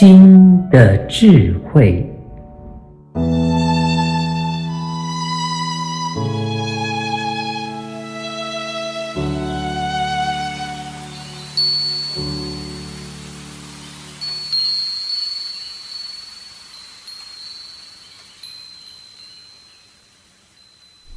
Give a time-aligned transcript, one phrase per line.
[0.00, 2.08] 心的智慧。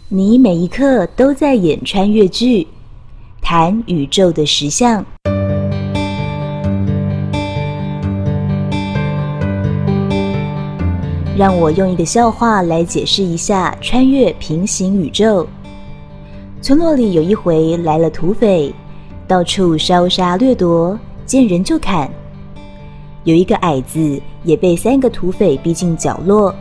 [0.09, 2.67] 你每一刻都在演穿越剧，
[3.43, 5.05] 谈宇宙的实相。
[11.41, 15.47] 让我用一个笑话来解释一下穿越平行宇宙。
[16.61, 18.71] 村落里有一回来了土匪，
[19.27, 22.07] 到处烧杀掠夺，见人就砍。
[23.23, 26.53] 有一个矮子也被三个土匪逼进角落。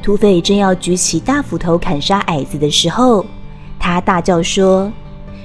[0.00, 3.26] 土匪正要举起大斧头砍杀矮子的时候，
[3.76, 4.88] 他大叫说：“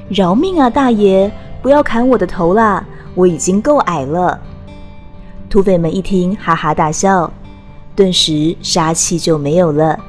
[0.07, 1.32] 饶命啊，大爷，
[1.63, 4.39] 不要砍我的头啦，我已经够矮了。”
[5.49, 7.34] 土匪们一听，哈哈大笑，
[7.99, 9.99] 顿时杀气就没有了，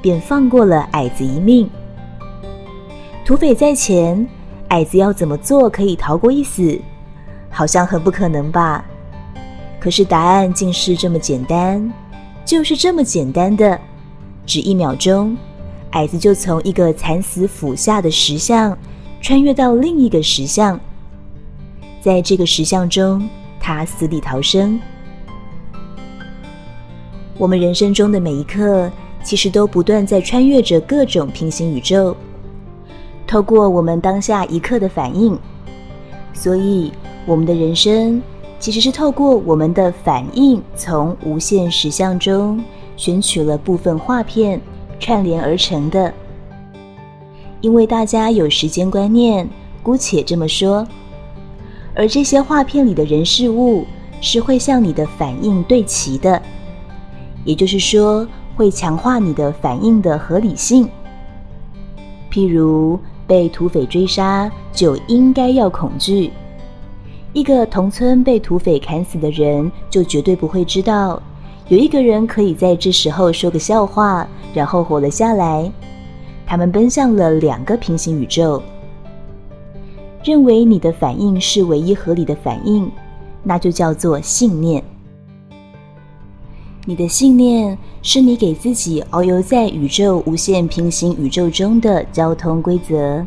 [0.00, 1.68] 便放过了矮子一命。
[3.22, 4.26] 土匪在前，
[4.68, 6.80] 矮子要怎么做可以逃过一死？
[7.50, 8.82] 好像很不可能吧？
[9.78, 11.92] 可是答案竟是这么简单，
[12.46, 13.78] 就是这么简单的。
[14.46, 15.36] 只一秒钟，
[15.90, 18.74] 矮子就从一个惨死斧下的石像
[19.20, 20.80] 穿越到另一个石像，
[22.00, 23.28] 在这个石像中，
[23.60, 24.80] 他死里逃生。
[27.36, 28.90] 我们人生中的每一刻，
[29.22, 32.16] 其实都不断在穿越着各种平行宇宙，
[33.26, 35.38] 透过我们当下一刻的反应，
[36.32, 36.92] 所以
[37.26, 38.22] 我们的人生
[38.58, 42.62] 其实是透过我们的反应，从无限实相中。
[42.96, 44.60] 选取了部分画片
[45.00, 46.14] 串联而成的，
[47.60, 49.48] 因为大家有时间观念，
[49.82, 50.86] 姑且这么说。
[51.92, 53.84] 而这些画片里的人事物
[54.20, 56.40] 是会向你的反应对齐的，
[57.44, 60.88] 也就是说，会强化你的反应的合理性。
[62.30, 66.30] 譬如被土匪追杀，就应该要恐惧；
[67.32, 71.22] 一个同村被土匪砍死的人，就绝对不会知道。
[71.68, 75.70] 有一个人可以在这时候说个笑话，然后活了下来。
[76.46, 78.62] 他们奔向了两个平行宇宙，
[80.22, 82.90] 认为你的反应是唯一合理的反应，
[83.42, 84.84] 那就叫做信念。
[86.86, 93.26] 你的信念是你给自己遨游在宇宙无限平行宇宙中的交通规则。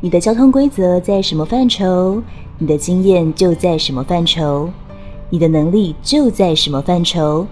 [0.00, 2.20] 你的交通规则在什么范畴，
[2.58, 4.68] 你的经验就在什么范畴。
[5.30, 7.46] 你的能力就在什么范畴，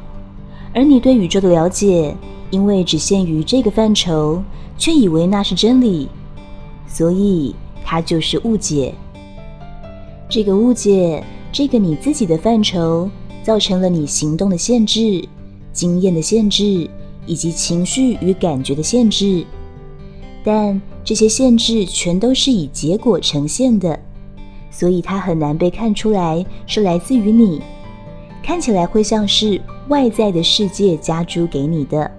[0.75, 2.16] 而你对宇宙的了解，
[2.50, 4.43] 因为只限于这个范畴，
[4.77, 6.09] 却以为那是真理，
[6.89, 7.54] 所以
[7.84, 8.93] 它就是误解。
[10.28, 11.22] 这个误解，
[11.53, 13.09] 这个你自己的范畴，
[13.42, 15.26] 造成了你行动的限制、
[15.72, 16.88] 经验的限制，
[17.26, 19.44] 以及情绪与感觉的限制。
[20.44, 23.98] 但这些限制全都是以结果呈现的。
[24.70, 27.60] 所以它很难被看出来是来自于你，
[28.42, 32.10] 看起来会像是外在的世界加诸给你的。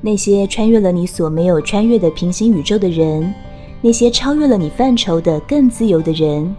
[0.00, 3.34] 那些穿越了你所没有穿越的平行宇宙的人，
[3.82, 6.54] 那些超越了你范畴的更自由的人，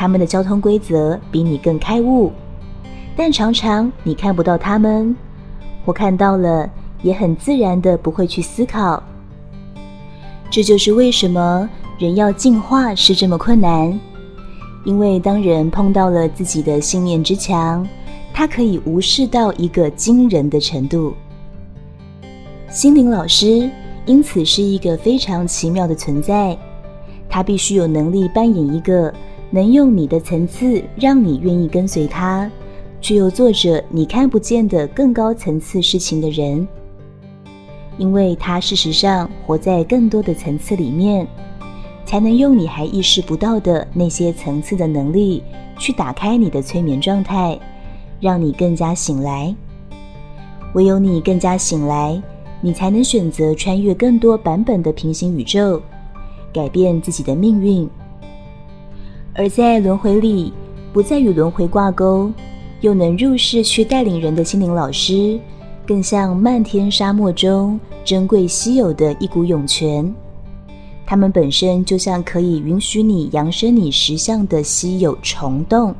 [0.00, 2.32] 他们的交通规则比你更开悟，
[3.14, 5.14] 但常常你看不到他们，
[5.84, 6.66] 我看到了
[7.02, 9.02] 也很自然的不会去思考。
[10.50, 11.68] 这就是为什么。
[11.98, 14.00] 人要进化是这么困难，
[14.86, 17.86] 因为当人碰到了自己的信念之墙，
[18.32, 21.12] 他可以无视到一个惊人的程度。
[22.70, 23.70] 心灵老师
[24.06, 26.56] 因此是一个非常奇妙的存在，
[27.28, 29.12] 他必须有能力扮演一个
[29.50, 32.50] 能用你的层次让你愿意跟随他，
[33.00, 36.66] 却又做着你看不见的更高层次事情的人，
[37.98, 41.26] 因为他事实上活在更多的层次里面。
[42.06, 45.44] 才能用你还意识不到的那些层次的能力，
[45.78, 47.56] 去打开你的催眠状态，
[48.18, 49.54] 让你更加醒来。
[50.74, 52.20] 唯有你更加醒来，
[52.60, 55.80] 你才能选择穿越更多版本的平行宇宙，
[56.52, 57.88] 改变自己的命运。
[59.34, 60.52] 而在轮回里，
[60.92, 62.30] 不再与轮回挂钩，
[62.80, 65.38] 又能入世去带领人的心灵老师，
[65.86, 70.12] 更像漫天沙漠中珍贵稀有的一股涌泉。
[71.06, 75.94] 它们本身就像可以允许你扬升你实相的稀有虫洞，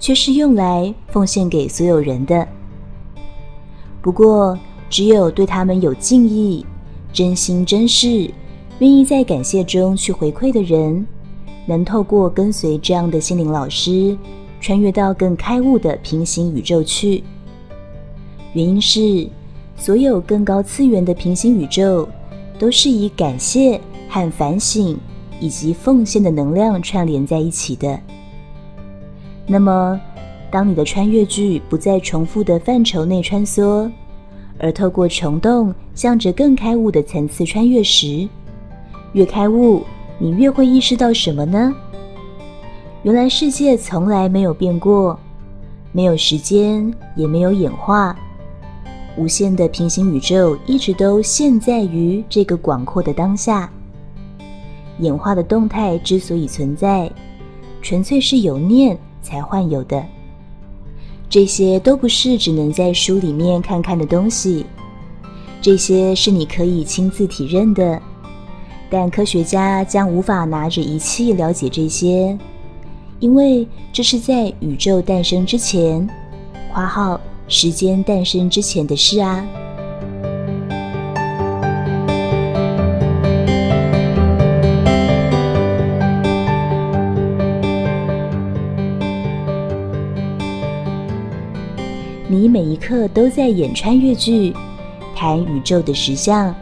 [0.00, 2.46] 却是用来奉献给所有人的。
[4.00, 4.58] 不过，
[4.90, 6.64] 只有对他们有敬意、
[7.12, 8.30] 真心真事、
[8.78, 11.06] 愿意在感谢中去回馈的人，
[11.66, 14.16] 能透过跟随这样的心灵老师，
[14.60, 17.22] 穿越到更开悟的平行宇宙去。
[18.52, 19.28] 原因是，
[19.76, 22.08] 所有更高次元的平行宇宙，
[22.58, 24.96] 都是以感谢和反省
[25.40, 27.98] 以及奉献的能量串联在一起的。
[29.46, 30.00] 那么，
[30.50, 33.90] 当你的穿越剧不再重复的范畴内穿梭，
[34.58, 38.28] 而透过虫洞向着更开悟的层次穿越时，
[39.14, 39.82] 越开悟，
[40.18, 41.74] 你越会意识到什么呢？
[43.02, 45.18] 原来世界从来没有变过，
[45.92, 48.16] 没有时间，也没有演化，
[49.16, 53.70] 无限的平行宇宙一直都现在于这个广阔的当下。
[55.00, 57.10] 演化的动态之所以存在，
[57.82, 60.02] 纯粹是有念才幻有的。
[61.28, 64.64] 这些都不是只能在书里面看看的东西，
[65.60, 68.00] 这些是你可以亲自体认的。
[68.96, 72.38] 但科学家将无法拿着仪器了解这些，
[73.18, 76.08] 因为这是在宇宙诞生之前
[76.72, 79.44] （括号时间诞生之前）的事啊。
[92.28, 94.54] 你每一刻都在演穿越剧，
[95.16, 96.54] 谈宇宙的实相。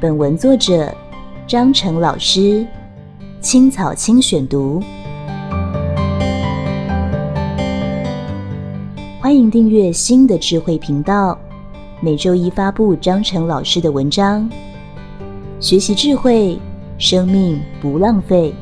[0.00, 0.90] 本文作者
[1.46, 2.66] 张成老师，
[3.42, 4.82] 青草青选读。
[9.20, 11.38] 欢迎订阅新的智慧频道，
[12.00, 14.48] 每周一发布张成老师的文章。
[15.60, 16.58] 学习智慧，
[16.96, 18.54] 生命不浪费。